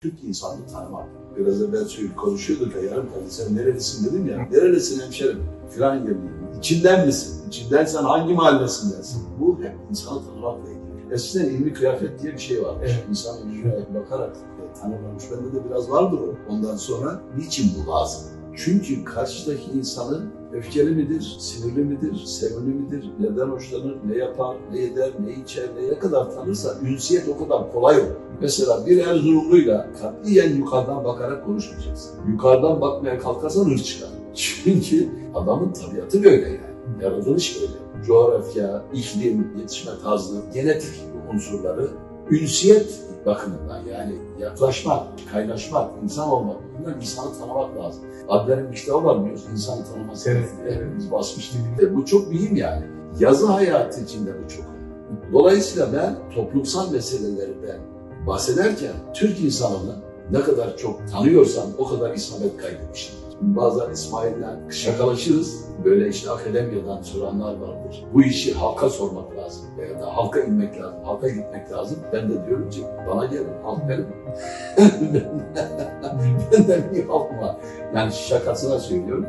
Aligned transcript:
Türk 0.00 0.24
insanını 0.24 0.66
tanımak. 0.66 1.08
Biraz 1.36 1.62
evvel 1.62 1.84
söyleyip 1.84 2.16
konuşuyorduk 2.16 2.74
ya 2.76 2.82
yarım 2.82 3.06
kaldı. 3.08 3.24
Sen 3.28 3.56
nerelisin 3.56 4.06
dedim 4.06 4.26
ya. 4.28 4.48
Nerelisin 4.50 5.00
hemşerim? 5.00 5.38
Filan 5.70 5.94
yerliyim. 5.94 6.32
İçinden 6.58 7.06
misin? 7.06 7.48
İçindensen 7.48 8.02
hangi 8.02 8.34
mahallesindensin? 8.34 9.22
Bu 9.40 9.58
hep 9.62 9.76
insanı 9.90 10.26
tanımakla 10.26 10.70
ilgili. 10.70 11.14
Eskiden 11.14 11.44
ilmi 11.44 11.72
kıyafet 11.72 12.22
diye 12.22 12.32
bir 12.32 12.38
şey 12.38 12.62
var. 12.62 12.74
Evet. 12.80 13.04
İnsanın 13.10 13.50
yüzüne 13.50 13.94
bakarak 13.94 14.36
e, 14.36 14.80
tanımlamış. 14.80 15.24
Bende 15.30 15.52
de 15.52 15.70
biraz 15.70 15.90
vardır 15.90 16.18
o. 16.18 16.52
Ondan 16.52 16.76
sonra 16.76 17.20
niçin 17.36 17.70
bu 17.76 17.90
lazım? 17.90 18.22
Çünkü 18.56 19.04
karşıdaki 19.04 19.70
insanı 19.78 20.22
öfkeli 20.52 20.90
midir, 20.90 21.36
sinirli 21.38 21.84
midir, 21.84 22.24
sevimli 22.24 22.74
midir, 22.74 23.10
neden 23.20 23.46
hoşlanır, 23.46 23.96
ne 24.06 24.16
yapar, 24.16 24.56
ne 24.72 24.82
eder, 24.82 25.10
ne 25.26 25.32
içer, 25.32 25.68
ne 25.90 25.98
kadar 25.98 26.30
tanırsa 26.30 26.74
ünsiyet 26.82 27.28
o 27.28 27.38
kadar 27.38 27.72
kolay 27.72 27.96
olur. 27.96 28.16
Mesela 28.40 28.86
bir 28.86 28.98
Erzurumluyla 28.98 29.88
katiyen 30.00 30.56
yukarıdan 30.56 31.04
bakarak 31.04 31.44
konuşmayacaksın. 31.44 32.10
Yukarıdan 32.28 32.80
bakmaya 32.80 33.18
kalkarsan 33.18 33.64
hır 33.64 33.78
çıkar. 33.78 34.08
Çünkü 34.34 35.08
adamın 35.34 35.72
tabiatı 35.72 36.24
böyle 36.24 36.46
yani. 36.46 37.02
Yaratılış 37.02 37.60
böyle. 37.60 38.06
Coğrafya, 38.06 38.82
iklim, 38.94 39.52
yetişme 39.58 39.92
tarzı, 40.04 40.42
genetik 40.54 40.94
unsurları, 41.32 41.88
ünsiyet 42.30 43.00
bakımından 43.26 43.80
yani 43.92 44.14
yaklaşmak, 44.38 45.02
kaynaşmak, 45.32 45.90
insan 46.04 46.28
olmak, 46.28 46.56
bunlar 46.78 46.96
insanı 46.96 47.38
tanımak 47.38 47.76
lazım. 47.76 48.02
Adler'in 48.28 48.72
kitabı 48.72 49.04
var 49.04 49.24
biliyorsun, 49.24 49.50
insanı 49.52 49.84
tanıması. 49.84 50.30
Evet, 50.30 50.48
Hepimiz 50.64 51.12
basmıştık. 51.12 51.60
E, 51.82 51.96
bu 51.96 52.04
çok 52.04 52.28
mühim 52.28 52.56
yani. 52.56 52.82
Yazı 53.18 53.46
hayatı 53.46 54.00
içinde 54.00 54.30
bu 54.44 54.48
çok 54.48 54.64
önemli. 54.64 55.32
Dolayısıyla 55.32 55.92
ben 55.92 56.34
toplumsal 56.34 56.92
meselelerden 56.92 57.80
bahsederken 58.26 58.92
Türk 59.14 59.40
insanını 59.40 59.96
ne 60.30 60.40
kadar 60.40 60.76
çok 60.76 61.08
tanıyorsam 61.12 61.66
o 61.78 61.88
kadar 61.88 62.14
isabet 62.14 62.56
kaydetmişim. 62.56 63.14
Bazen 63.40 63.90
İsmail'le 63.90 64.70
şakalaşırız. 64.70 65.66
Böyle 65.84 66.08
işte 66.08 66.30
akademiyadan 66.30 67.02
soranlar 67.02 67.56
vardır. 67.56 68.04
Bu 68.14 68.22
işi 68.22 68.54
halka 68.54 68.90
sormak 68.90 69.36
lazım 69.36 69.64
veya 69.78 70.00
da 70.00 70.16
halka 70.16 70.40
inmek 70.40 70.80
lazım, 70.80 71.04
halka 71.04 71.28
gitmek 71.28 71.72
lazım. 71.72 71.98
Ben 72.12 72.30
de 72.30 72.46
diyorum 72.46 72.70
ki 72.70 72.84
bana 73.08 73.24
gelin, 73.24 73.62
halk 73.64 73.88
benim. 73.88 74.06
Benden 76.52 76.94
bir 76.94 77.06
halk 77.06 77.30
var. 77.42 77.56
Yani 77.94 78.12
şakasına 78.12 78.78
söylüyorum. 78.78 79.26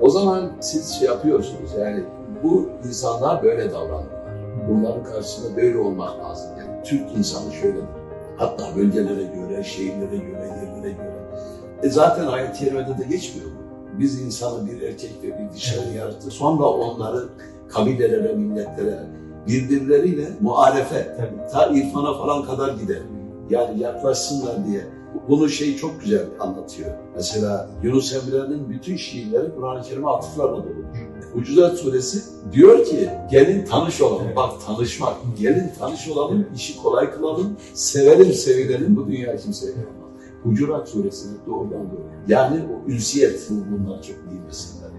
O 0.00 0.08
zaman 0.08 0.52
siz 0.60 0.90
şey 0.98 1.08
yapıyorsunuz 1.08 1.70
yani 1.78 2.04
bu 2.42 2.68
insanlar 2.88 3.42
böyle 3.42 3.72
davranırlar. 3.72 4.20
Bunların 4.68 5.04
karşısında 5.04 5.56
böyle 5.56 5.78
olmak 5.78 6.24
lazım. 6.24 6.50
Yani 6.58 6.82
Türk 6.84 7.16
insanı 7.16 7.52
şöyledir. 7.52 7.84
Hatta 8.36 8.76
bölgelere 8.76 9.22
göre, 9.22 9.64
şehirlere 9.64 10.16
göre, 10.16 10.46
yerlere 10.46 10.92
göre. 10.92 11.20
E 11.82 11.88
zaten 11.90 12.26
ayet-i 12.26 12.64
kerimede 12.64 12.98
de 12.98 13.04
geçmiyor 13.10 13.46
mu? 13.50 13.56
Biz 13.98 14.20
insanı 14.20 14.66
bir 14.66 14.82
erkek 14.82 15.10
ve 15.22 15.26
bir 15.28 15.54
dişiyle 15.54 15.90
yarattık. 15.98 16.32
Sonra 16.32 16.64
onları 16.64 17.28
kabilelere, 17.68 18.32
milletlere, 18.32 18.98
birbirleriyle 19.48 20.28
muarefe, 20.40 21.16
Tabii. 21.16 21.50
ta 21.52 21.66
irfana 21.66 22.18
falan 22.18 22.44
kadar 22.44 22.74
gider. 22.74 22.98
Yani 23.50 23.80
yaklaşsınlar 23.80 24.66
diye. 24.66 24.80
Bunu 25.28 25.48
şey 25.48 25.76
çok 25.76 26.00
güzel 26.00 26.22
anlatıyor. 26.40 26.90
Mesela 27.16 27.70
Yunus 27.82 28.14
Emre'nin 28.14 28.70
bütün 28.70 28.96
şiirleri 28.96 29.54
Kur'an-ı 29.54 29.82
Kerim'e 29.82 30.08
atıflarla 30.10 30.56
doludur. 30.56 30.84
Hucurat 31.34 31.78
suresi 31.78 32.22
diyor 32.52 32.84
ki 32.84 33.10
gelin 33.30 33.64
tanış 33.64 34.00
olalım. 34.00 34.22
Evet. 34.26 34.36
Bak 34.36 34.52
tanışmak. 34.66 35.14
Gelin 35.38 35.72
tanış 35.78 36.08
olalım, 36.08 36.46
işi 36.54 36.82
kolay 36.82 37.10
kılalım, 37.10 37.56
sevelim 37.74 38.32
sevilelim 38.32 38.96
bu 38.96 39.06
dünya 39.06 39.36
kimseye. 39.36 39.72
Hucurat 40.42 40.88
suresine 40.88 41.32
doğrudan 41.46 41.90
doğru. 41.90 42.02
Yani 42.28 42.60
o 42.62 42.90
ünsiyet 42.90 43.50
bunlar 43.50 44.02
çok 44.02 44.16
iyi 44.16 44.40
meseleler. 44.46 44.90